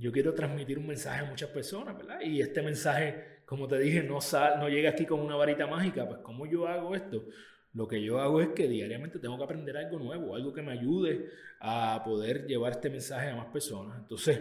yo 0.00 0.10
quiero 0.10 0.32
transmitir 0.32 0.78
un 0.78 0.86
mensaje 0.86 1.20
a 1.20 1.28
muchas 1.28 1.50
personas, 1.50 1.96
¿verdad? 1.96 2.22
Y 2.22 2.40
este 2.40 2.62
mensaje, 2.62 3.42
como 3.44 3.68
te 3.68 3.78
dije, 3.78 4.02
no, 4.02 4.22
sal, 4.22 4.58
no 4.58 4.68
llega 4.70 4.90
aquí 4.90 5.04
con 5.04 5.20
una 5.20 5.36
varita 5.36 5.66
mágica. 5.66 6.08
Pues, 6.08 6.20
¿cómo 6.22 6.46
yo 6.46 6.66
hago 6.66 6.94
esto? 6.94 7.26
Lo 7.74 7.86
que 7.86 8.02
yo 8.02 8.18
hago 8.18 8.40
es 8.40 8.48
que 8.48 8.66
diariamente 8.66 9.18
tengo 9.18 9.36
que 9.36 9.44
aprender 9.44 9.76
algo 9.76 9.98
nuevo, 9.98 10.34
algo 10.34 10.54
que 10.54 10.62
me 10.62 10.72
ayude 10.72 11.26
a 11.60 12.00
poder 12.02 12.46
llevar 12.46 12.72
este 12.72 12.88
mensaje 12.88 13.28
a 13.28 13.36
más 13.36 13.48
personas. 13.48 13.98
Entonces, 13.98 14.40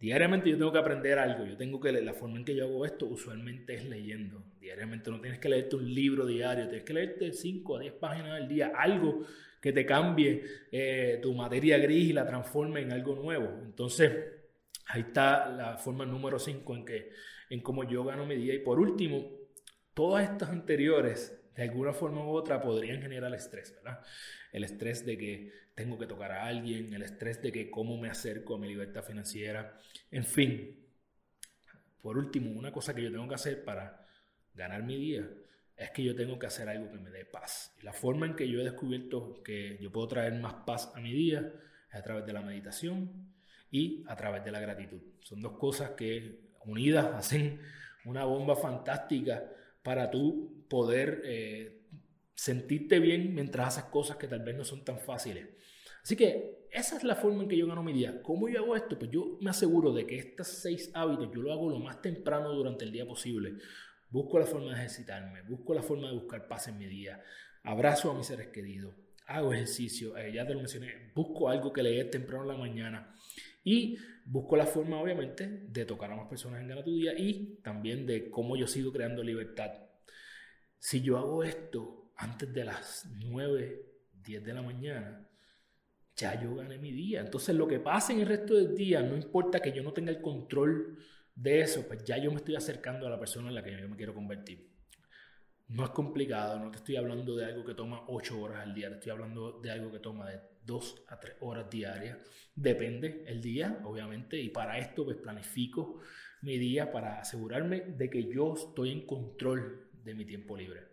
diariamente 0.00 0.50
yo 0.50 0.58
tengo 0.58 0.72
que 0.72 0.78
aprender 0.78 1.20
algo. 1.20 1.46
Yo 1.46 1.56
tengo 1.56 1.80
que, 1.80 1.92
la 1.92 2.12
forma 2.12 2.38
en 2.38 2.44
que 2.44 2.56
yo 2.56 2.64
hago 2.64 2.84
esto 2.84 3.06
usualmente 3.06 3.74
es 3.74 3.84
leyendo. 3.84 4.42
Diariamente 4.58 5.08
no 5.08 5.20
tienes 5.20 5.38
que 5.38 5.48
leerte 5.48 5.76
un 5.76 5.94
libro 5.94 6.26
diario, 6.26 6.64
tienes 6.64 6.84
que 6.84 6.94
leerte 6.94 7.32
5 7.32 7.76
a 7.76 7.80
10 7.80 7.92
páginas 7.92 8.32
al 8.32 8.48
día, 8.48 8.72
algo 8.76 9.24
que 9.60 9.72
te 9.72 9.86
cambie 9.86 10.42
eh, 10.72 11.20
tu 11.22 11.32
materia 11.32 11.78
gris 11.78 12.10
y 12.10 12.12
la 12.12 12.26
transforme 12.26 12.80
en 12.80 12.90
algo 12.90 13.14
nuevo. 13.14 13.60
Entonces, 13.64 14.39
Ahí 14.86 15.02
está 15.02 15.48
la 15.48 15.76
forma 15.76 16.04
número 16.04 16.38
5 16.38 16.76
en, 16.76 16.84
que, 16.84 17.10
en 17.48 17.60
cómo 17.60 17.84
yo 17.84 18.04
gano 18.04 18.26
mi 18.26 18.36
día. 18.36 18.54
Y 18.54 18.58
por 18.58 18.80
último, 18.80 19.30
todas 19.94 20.30
estas 20.30 20.50
anteriores, 20.50 21.40
de 21.54 21.62
alguna 21.62 21.92
forma 21.92 22.24
u 22.24 22.30
otra, 22.30 22.60
podrían 22.60 23.00
generar 23.00 23.32
estrés, 23.34 23.74
¿verdad? 23.74 24.00
El 24.52 24.64
estrés 24.64 25.04
de 25.06 25.16
que 25.16 25.52
tengo 25.74 25.98
que 25.98 26.06
tocar 26.06 26.32
a 26.32 26.46
alguien, 26.46 26.92
el 26.92 27.02
estrés 27.02 27.40
de 27.40 27.52
que 27.52 27.70
cómo 27.70 27.96
me 27.96 28.10
acerco 28.10 28.54
a 28.54 28.58
mi 28.58 28.68
libertad 28.68 29.02
financiera, 29.04 29.78
en 30.10 30.24
fin. 30.24 30.76
Por 32.02 32.18
último, 32.18 32.50
una 32.50 32.72
cosa 32.72 32.94
que 32.94 33.02
yo 33.02 33.10
tengo 33.12 33.28
que 33.28 33.34
hacer 33.34 33.64
para 33.64 34.06
ganar 34.54 34.82
mi 34.82 34.96
día 34.96 35.28
es 35.76 35.90
que 35.92 36.04
yo 36.04 36.14
tengo 36.14 36.38
que 36.38 36.46
hacer 36.46 36.68
algo 36.68 36.90
que 36.90 36.98
me 36.98 37.10
dé 37.10 37.24
paz. 37.24 37.74
Y 37.80 37.84
la 37.84 37.94
forma 37.94 38.26
en 38.26 38.36
que 38.36 38.46
yo 38.46 38.60
he 38.60 38.64
descubierto 38.64 39.42
que 39.42 39.78
yo 39.80 39.90
puedo 39.90 40.08
traer 40.08 40.34
más 40.34 40.52
paz 40.66 40.92
a 40.94 41.00
mi 41.00 41.12
día 41.12 41.52
es 41.88 41.94
a 41.94 42.02
través 42.02 42.26
de 42.26 42.34
la 42.34 42.42
meditación, 42.42 43.32
y 43.70 44.04
a 44.08 44.16
través 44.16 44.44
de 44.44 44.52
la 44.52 44.60
gratitud. 44.60 45.00
Son 45.20 45.40
dos 45.40 45.58
cosas 45.58 45.90
que 45.90 46.40
unidas 46.64 47.06
hacen 47.14 47.60
una 48.04 48.24
bomba 48.24 48.56
fantástica 48.56 49.50
para 49.82 50.10
tú 50.10 50.66
poder 50.68 51.22
eh, 51.24 51.82
sentirte 52.34 52.98
bien 52.98 53.34
mientras 53.34 53.78
haces 53.78 53.90
cosas 53.90 54.16
que 54.16 54.28
tal 54.28 54.40
vez 54.40 54.56
no 54.56 54.64
son 54.64 54.84
tan 54.84 54.98
fáciles. 54.98 55.48
Así 56.02 56.16
que 56.16 56.66
esa 56.70 56.96
es 56.96 57.04
la 57.04 57.16
forma 57.16 57.42
en 57.42 57.48
que 57.48 57.56
yo 57.56 57.66
gano 57.66 57.82
mi 57.82 57.92
día. 57.92 58.22
¿Cómo 58.22 58.48
yo 58.48 58.60
hago 58.60 58.76
esto? 58.76 58.98
Pues 58.98 59.10
yo 59.10 59.38
me 59.40 59.50
aseguro 59.50 59.92
de 59.92 60.06
que 60.06 60.18
estos 60.18 60.46
seis 60.48 60.90
hábitos 60.94 61.30
yo 61.34 61.42
lo 61.42 61.52
hago 61.52 61.68
lo 61.68 61.78
más 61.78 62.00
temprano 62.00 62.52
durante 62.52 62.84
el 62.84 62.92
día 62.92 63.06
posible. 63.06 63.54
Busco 64.08 64.38
la 64.38 64.46
forma 64.46 64.70
de 64.70 64.78
ejercitarme, 64.78 65.42
busco 65.42 65.74
la 65.74 65.82
forma 65.82 66.08
de 66.08 66.14
buscar 66.14 66.48
paz 66.48 66.66
en 66.66 66.78
mi 66.78 66.86
día, 66.86 67.22
abrazo 67.62 68.10
a 68.10 68.14
mis 68.14 68.26
seres 68.26 68.48
queridos, 68.48 68.92
hago 69.26 69.52
ejercicio, 69.52 70.16
eh, 70.16 70.32
ya 70.32 70.44
te 70.44 70.52
lo 70.52 70.58
mencioné, 70.58 71.12
busco 71.14 71.48
algo 71.48 71.72
que 71.72 71.84
leer 71.84 72.10
temprano 72.10 72.42
en 72.42 72.48
la 72.48 72.56
mañana 72.56 73.14
y 73.62 73.96
busco 74.24 74.56
la 74.56 74.66
forma, 74.66 75.00
obviamente, 75.00 75.64
de 75.68 75.84
tocar 75.84 76.10
a 76.12 76.16
más 76.16 76.28
personas 76.28 76.60
en 76.60 76.68
Gana 76.68 76.84
tu 76.84 76.94
Día 76.94 77.12
y 77.16 77.58
también 77.62 78.06
de 78.06 78.30
cómo 78.30 78.56
yo 78.56 78.66
sigo 78.66 78.92
creando 78.92 79.22
libertad. 79.22 79.72
Si 80.78 81.02
yo 81.02 81.18
hago 81.18 81.44
esto 81.44 82.12
antes 82.16 82.52
de 82.52 82.64
las 82.64 83.06
9, 83.18 83.86
10 84.22 84.44
de 84.44 84.54
la 84.54 84.62
mañana, 84.62 85.26
ya 86.16 86.40
yo 86.40 86.54
gané 86.54 86.78
mi 86.78 86.92
día. 86.92 87.20
Entonces, 87.20 87.54
lo 87.54 87.66
que 87.66 87.80
pase 87.80 88.12
en 88.12 88.20
el 88.20 88.26
resto 88.26 88.54
del 88.54 88.74
día, 88.74 89.02
no 89.02 89.16
importa 89.16 89.60
que 89.60 89.72
yo 89.72 89.82
no 89.82 89.92
tenga 89.92 90.10
el 90.10 90.20
control 90.20 90.98
de 91.34 91.60
eso, 91.60 91.86
pues 91.86 92.04
ya 92.04 92.18
yo 92.18 92.30
me 92.30 92.36
estoy 92.36 92.56
acercando 92.56 93.06
a 93.06 93.10
la 93.10 93.18
persona 93.18 93.48
en 93.48 93.54
la 93.54 93.62
que 93.62 93.78
yo 93.78 93.88
me 93.88 93.96
quiero 93.96 94.14
convertir. 94.14 94.70
No 95.68 95.84
es 95.84 95.90
complicado, 95.90 96.58
no 96.58 96.70
te 96.70 96.78
estoy 96.78 96.96
hablando 96.96 97.36
de 97.36 97.44
algo 97.44 97.64
que 97.64 97.74
toma 97.74 98.04
8 98.08 98.40
horas 98.40 98.66
al 98.66 98.74
día, 98.74 98.88
te 98.88 98.94
estoy 98.94 99.12
hablando 99.12 99.60
de 99.60 99.70
algo 99.70 99.90
que 99.92 100.00
toma 100.00 100.28
de 100.28 100.40
2 100.64 101.04
a 101.08 101.18
3 101.18 101.36
horas 101.40 101.70
diarias. 101.70 102.18
Depende 102.54 103.24
el 103.26 103.40
día, 103.40 103.80
obviamente, 103.84 104.38
y 104.40 104.50
para 104.50 104.78
esto 104.78 105.04
pues 105.04 105.16
planifico 105.16 106.00
mi 106.42 106.58
día 106.58 106.90
para 106.90 107.20
asegurarme 107.20 107.80
de 107.80 108.10
que 108.10 108.24
yo 108.32 108.54
estoy 108.54 108.92
en 108.92 109.06
control 109.06 109.90
de 110.04 110.14
mi 110.14 110.24
tiempo 110.24 110.56
libre. 110.56 110.88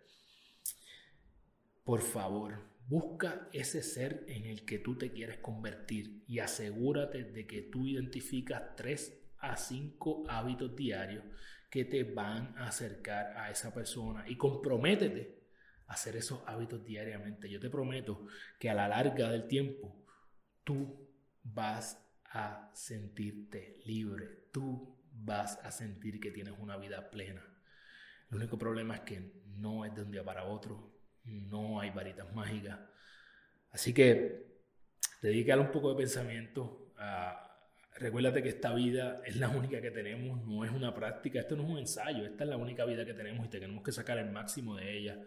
Por 1.84 2.02
favor, 2.02 2.68
busca 2.86 3.48
ese 3.52 3.82
ser 3.82 4.24
en 4.28 4.44
el 4.44 4.64
que 4.64 4.78
tú 4.78 4.96
te 4.96 5.10
quieres 5.10 5.38
convertir 5.38 6.24
y 6.26 6.38
asegúrate 6.38 7.24
de 7.24 7.46
que 7.46 7.62
tú 7.62 7.86
identificas 7.86 8.76
3 8.76 9.20
a 9.38 9.56
5 9.56 10.24
hábitos 10.28 10.74
diarios 10.74 11.24
que 11.70 11.84
te 11.84 12.04
van 12.04 12.54
a 12.56 12.68
acercar 12.68 13.36
a 13.36 13.50
esa 13.50 13.72
persona 13.72 14.24
y 14.28 14.36
comprométete 14.36 15.37
hacer 15.88 16.16
esos 16.16 16.40
hábitos 16.46 16.84
diariamente. 16.84 17.50
Yo 17.50 17.60
te 17.60 17.70
prometo 17.70 18.26
que 18.58 18.70
a 18.70 18.74
la 18.74 18.88
larga 18.88 19.30
del 19.30 19.48
tiempo 19.48 20.06
tú 20.64 21.08
vas 21.42 22.00
a 22.24 22.70
sentirte 22.74 23.80
libre, 23.84 24.48
tú 24.52 24.96
vas 25.12 25.58
a 25.62 25.70
sentir 25.70 26.20
que 26.20 26.30
tienes 26.30 26.54
una 26.58 26.76
vida 26.76 27.10
plena. 27.10 27.44
El 28.30 28.36
único 28.36 28.58
problema 28.58 28.96
es 28.96 29.00
que 29.00 29.32
no 29.46 29.84
es 29.84 29.94
de 29.94 30.02
un 30.02 30.10
día 30.10 30.24
para 30.24 30.44
otro, 30.44 30.92
no 31.24 31.80
hay 31.80 31.90
varitas 31.90 32.32
mágicas. 32.34 32.78
Así 33.70 33.92
que 33.92 34.46
dedícale 35.22 35.62
un 35.62 35.72
poco 35.72 35.90
de 35.90 35.96
pensamiento 35.96 36.92
a 36.98 37.48
Recuérdate 37.98 38.44
que 38.44 38.50
esta 38.50 38.72
vida 38.74 39.20
es 39.24 39.36
la 39.36 39.48
única 39.48 39.80
que 39.80 39.90
tenemos, 39.90 40.44
no 40.46 40.64
es 40.64 40.70
una 40.70 40.94
práctica, 40.94 41.40
esto 41.40 41.56
no 41.56 41.64
es 41.64 41.68
un 41.68 41.78
ensayo, 41.78 42.24
esta 42.24 42.44
es 42.44 42.50
la 42.50 42.56
única 42.56 42.84
vida 42.84 43.04
que 43.04 43.12
tenemos 43.12 43.44
y 43.46 43.48
tenemos 43.48 43.82
que 43.82 43.90
sacar 43.90 44.18
el 44.18 44.30
máximo 44.30 44.76
de 44.76 44.96
ella. 44.96 45.18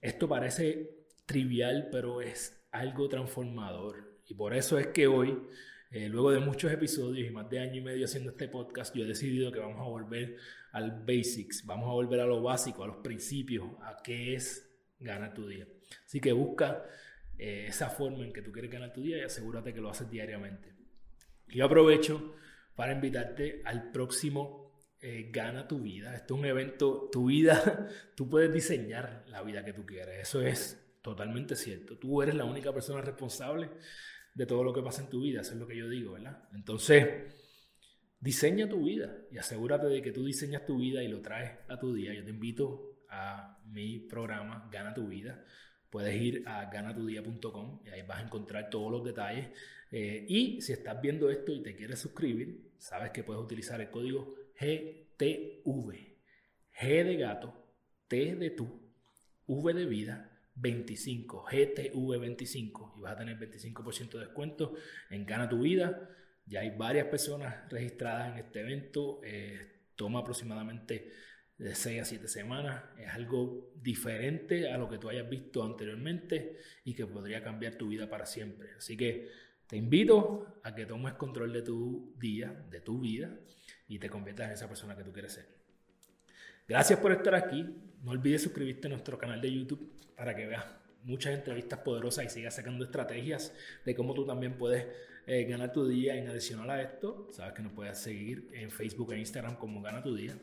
Esto 0.00 0.28
parece 0.28 0.90
trivial, 1.26 1.88
pero 1.92 2.22
es 2.22 2.66
algo 2.72 3.08
transformador. 3.08 4.20
Y 4.26 4.34
por 4.34 4.54
eso 4.54 4.78
es 4.78 4.88
que 4.88 5.06
hoy, 5.06 5.38
eh, 5.90 6.08
luego 6.08 6.30
de 6.30 6.40
muchos 6.40 6.72
episodios 6.72 7.28
y 7.28 7.30
más 7.30 7.50
de 7.50 7.58
año 7.58 7.76
y 7.76 7.80
medio 7.80 8.04
haciendo 8.04 8.30
este 8.30 8.48
podcast, 8.48 8.94
yo 8.94 9.04
he 9.04 9.08
decidido 9.08 9.52
que 9.52 9.58
vamos 9.58 9.80
a 9.80 9.88
volver 9.88 10.36
al 10.72 11.02
basics, 11.04 11.66
vamos 11.66 11.88
a 11.88 11.92
volver 11.92 12.20
a 12.20 12.26
lo 12.26 12.42
básico, 12.42 12.84
a 12.84 12.86
los 12.86 12.98
principios, 12.98 13.66
a 13.82 14.00
qué 14.02 14.34
es 14.34 14.70
ganar 14.98 15.34
tu 15.34 15.46
día. 15.46 15.66
Así 16.06 16.20
que 16.20 16.32
busca 16.32 16.84
eh, 17.38 17.66
esa 17.68 17.90
forma 17.90 18.24
en 18.24 18.32
que 18.32 18.42
tú 18.42 18.52
quieres 18.52 18.70
ganar 18.70 18.92
tu 18.92 19.02
día 19.02 19.18
y 19.18 19.22
asegúrate 19.22 19.74
que 19.74 19.80
lo 19.80 19.90
haces 19.90 20.10
diariamente. 20.10 20.72
Y 21.48 21.60
aprovecho 21.60 22.36
para 22.76 22.92
invitarte 22.92 23.62
al 23.64 23.90
próximo 23.90 24.69
eh, 25.00 25.30
Gana 25.32 25.66
tu 25.66 25.80
vida. 25.80 26.14
Esto 26.14 26.34
es 26.34 26.40
un 26.40 26.46
evento, 26.46 27.08
tu 27.10 27.26
vida, 27.26 27.88
tú 28.14 28.28
puedes 28.28 28.52
diseñar 28.52 29.24
la 29.28 29.42
vida 29.42 29.64
que 29.64 29.72
tú 29.72 29.86
quieres. 29.86 30.20
Eso 30.20 30.42
es 30.42 30.80
totalmente 31.02 31.56
cierto. 31.56 31.98
Tú 31.98 32.22
eres 32.22 32.34
la 32.34 32.44
única 32.44 32.72
persona 32.72 33.00
responsable 33.00 33.70
de 34.34 34.46
todo 34.46 34.64
lo 34.64 34.72
que 34.72 34.82
pasa 34.82 35.02
en 35.02 35.10
tu 35.10 35.22
vida. 35.22 35.40
Eso 35.40 35.52
es 35.52 35.58
lo 35.58 35.66
que 35.66 35.76
yo 35.76 35.88
digo, 35.88 36.12
¿verdad? 36.12 36.48
Entonces, 36.54 37.34
diseña 38.20 38.68
tu 38.68 38.84
vida 38.84 39.16
y 39.30 39.38
asegúrate 39.38 39.86
de 39.86 40.02
que 40.02 40.12
tú 40.12 40.24
diseñas 40.24 40.66
tu 40.66 40.78
vida 40.78 41.02
y 41.02 41.08
lo 41.08 41.20
traes 41.20 41.58
a 41.68 41.78
tu 41.78 41.94
día. 41.94 42.14
Yo 42.14 42.24
te 42.24 42.30
invito 42.30 43.04
a 43.08 43.58
mi 43.66 43.98
programa 44.00 44.68
Gana 44.70 44.94
tu 44.94 45.08
vida 45.08 45.44
puedes 45.90 46.14
ir 46.14 46.44
a 46.46 46.70
ganatudía.com 46.70 47.80
y 47.84 47.90
ahí 47.90 48.02
vas 48.02 48.20
a 48.20 48.22
encontrar 48.22 48.70
todos 48.70 48.90
los 48.90 49.04
detalles. 49.04 49.48
Eh, 49.90 50.24
y 50.28 50.60
si 50.60 50.72
estás 50.72 51.00
viendo 51.00 51.30
esto 51.30 51.52
y 51.52 51.62
te 51.62 51.74
quieres 51.74 51.98
suscribir, 51.98 52.72
sabes 52.78 53.10
que 53.10 53.24
puedes 53.24 53.42
utilizar 53.42 53.80
el 53.80 53.90
código 53.90 54.34
GTV. 54.58 56.10
G 56.80 57.04
de 57.04 57.16
gato, 57.16 57.54
T 58.08 58.36
de 58.36 58.50
tú, 58.50 58.80
V 59.46 59.74
de 59.74 59.84
vida, 59.84 60.30
25, 60.54 61.46
GTV25 61.46 62.92
y 62.96 63.00
vas 63.00 63.12
a 63.12 63.18
tener 63.18 63.38
25% 63.38 64.12
de 64.12 64.20
descuento 64.20 64.74
en 65.10 65.26
Gana 65.26 65.48
tu 65.48 65.60
Vida. 65.60 66.08
Ya 66.46 66.60
hay 66.60 66.70
varias 66.70 67.06
personas 67.06 67.70
registradas 67.70 68.32
en 68.32 68.44
este 68.44 68.60
evento. 68.60 69.20
Eh, 69.24 69.80
toma 69.96 70.20
aproximadamente 70.20 71.12
de 71.58 71.74
6 71.74 72.02
a 72.02 72.04
7 72.04 72.28
semanas. 72.28 72.84
Es 72.98 73.08
algo 73.08 73.72
diferente 73.76 74.70
a 74.70 74.78
lo 74.78 74.88
que 74.88 74.98
tú 74.98 75.08
hayas 75.08 75.28
visto 75.28 75.62
anteriormente 75.62 76.58
y 76.84 76.94
que 76.94 77.06
podría 77.06 77.42
cambiar 77.42 77.74
tu 77.74 77.88
vida 77.88 78.08
para 78.08 78.26
siempre. 78.26 78.70
Así 78.76 78.96
que 78.96 79.28
te 79.70 79.76
invito 79.76 80.60
a 80.64 80.74
que 80.74 80.84
tomes 80.84 81.14
control 81.14 81.52
de 81.52 81.62
tu 81.62 82.12
día, 82.18 82.48
de 82.68 82.80
tu 82.80 82.98
vida 82.98 83.30
y 83.86 84.00
te 84.00 84.10
conviertas 84.10 84.48
en 84.48 84.52
esa 84.54 84.66
persona 84.66 84.96
que 84.96 85.04
tú 85.04 85.12
quieres 85.12 85.34
ser. 85.34 85.46
Gracias 86.66 86.98
por 86.98 87.12
estar 87.12 87.36
aquí. 87.36 87.64
No 88.02 88.10
olvides 88.10 88.42
suscribirte 88.42 88.88
a 88.88 88.90
nuestro 88.90 89.16
canal 89.16 89.40
de 89.40 89.52
YouTube 89.52 89.92
para 90.16 90.34
que 90.34 90.48
veas 90.48 90.64
muchas 91.04 91.34
entrevistas 91.34 91.78
poderosas 91.78 92.24
y 92.24 92.30
sigas 92.30 92.56
sacando 92.56 92.84
estrategias 92.84 93.54
de 93.84 93.94
cómo 93.94 94.12
tú 94.12 94.26
también 94.26 94.58
puedes 94.58 94.88
eh, 95.28 95.44
ganar 95.44 95.72
tu 95.72 95.86
día 95.86 96.16
en 96.16 96.26
adicional 96.26 96.68
a 96.68 96.82
esto. 96.82 97.28
Sabes 97.30 97.54
que 97.54 97.62
nos 97.62 97.72
puedes 97.72 97.96
seguir 97.96 98.48
en 98.52 98.72
Facebook 98.72 99.12
e 99.12 99.20
Instagram 99.20 99.54
como 99.54 99.80
Gana 99.82 100.02
tu 100.02 100.16
Día. 100.16 100.36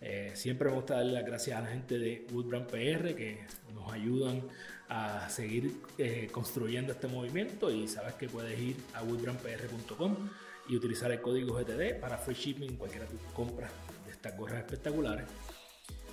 Eh, 0.00 0.32
siempre 0.34 0.70
me 0.70 0.76
gusta 0.76 0.94
darle 0.96 1.12
las 1.12 1.26
gracias 1.26 1.58
a 1.58 1.62
la 1.62 1.68
gente 1.68 1.98
de 1.98 2.26
Woodbrand 2.32 2.66
PR 2.66 3.14
que 3.14 3.44
nos 3.74 3.92
ayudan 3.92 4.42
a 4.88 5.28
seguir 5.28 5.82
eh, 5.98 6.28
construyendo 6.32 6.92
este 6.92 7.06
movimiento 7.06 7.70
y 7.70 7.86
sabes 7.86 8.14
que 8.14 8.28
puedes 8.28 8.58
ir 8.58 8.76
a 8.94 9.02
woodbrandpr.com 9.02 10.16
y 10.68 10.76
utilizar 10.76 11.10
el 11.12 11.20
código 11.20 11.54
GTD 11.54 12.00
para 12.00 12.16
free 12.16 12.34
shipping 12.34 12.70
en 12.70 12.76
cualquiera 12.76 13.06
de 13.06 13.12
tus 13.12 13.32
compras 13.32 13.70
de 14.06 14.12
estas 14.12 14.36
gorras 14.36 14.60
espectaculares. 14.60 15.26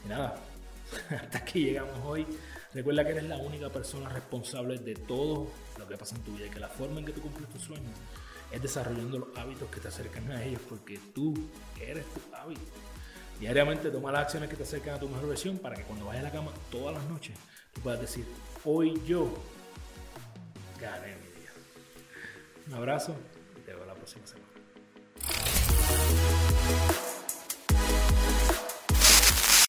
Y 0.06 0.10
nada, 0.10 0.36
hasta 1.10 1.38
aquí 1.38 1.66
llegamos 1.66 2.00
hoy. 2.06 2.26
Recuerda 2.74 3.06
que 3.06 3.12
eres 3.12 3.24
la 3.24 3.38
única 3.38 3.70
persona 3.70 4.10
responsable 4.10 4.78
de 4.80 4.96
todo 4.96 5.48
lo 5.80 5.88
que 5.88 5.96
pasa 5.96 6.16
en 6.16 6.24
tu 6.24 6.34
vida 6.36 6.48
y 6.48 6.50
que 6.50 6.60
la 6.60 6.68
forma 6.68 7.00
en 7.00 7.06
que 7.06 7.14
tú 7.14 7.22
cumples 7.22 7.48
tus 7.50 7.62
sueños 7.62 7.94
es 8.52 8.62
desarrollando 8.62 9.20
los 9.20 9.38
hábitos 9.38 9.70
que 9.70 9.80
te 9.80 9.88
acercan 9.88 10.32
a 10.32 10.44
ellos 10.44 10.62
porque 10.68 11.00
tú 11.14 11.34
eres 11.80 12.06
tu 12.14 12.36
hábito. 12.36 12.62
Diariamente 13.40 13.92
toma 13.92 14.12
las 14.12 14.24
acciones 14.24 14.50
que 14.50 14.56
te 14.56 14.64
acercan 14.64 14.96
a 14.96 15.00
tu 15.00 15.08
mejor 15.08 15.28
versión 15.28 15.58
para 15.60 15.76
que 15.76 15.84
cuando 15.84 16.06
vayas 16.06 16.24
a 16.24 16.28
la 16.28 16.32
cama 16.32 16.52
todas 16.72 16.96
las 16.96 17.04
noches 17.06 17.38
tú 17.78 17.82
puedas 17.82 18.02
decir, 18.02 18.26
hoy 18.66 19.00
yo 19.06 19.30
gané 20.82 21.16
mi 21.18 21.40
día. 21.40 21.52
Un 22.68 22.74
abrazo 22.74 23.16
y 23.56 23.62
te 23.62 23.74
veo 23.74 23.86
la 23.86 23.94
próxima 23.94 24.26
semana. 24.26 24.47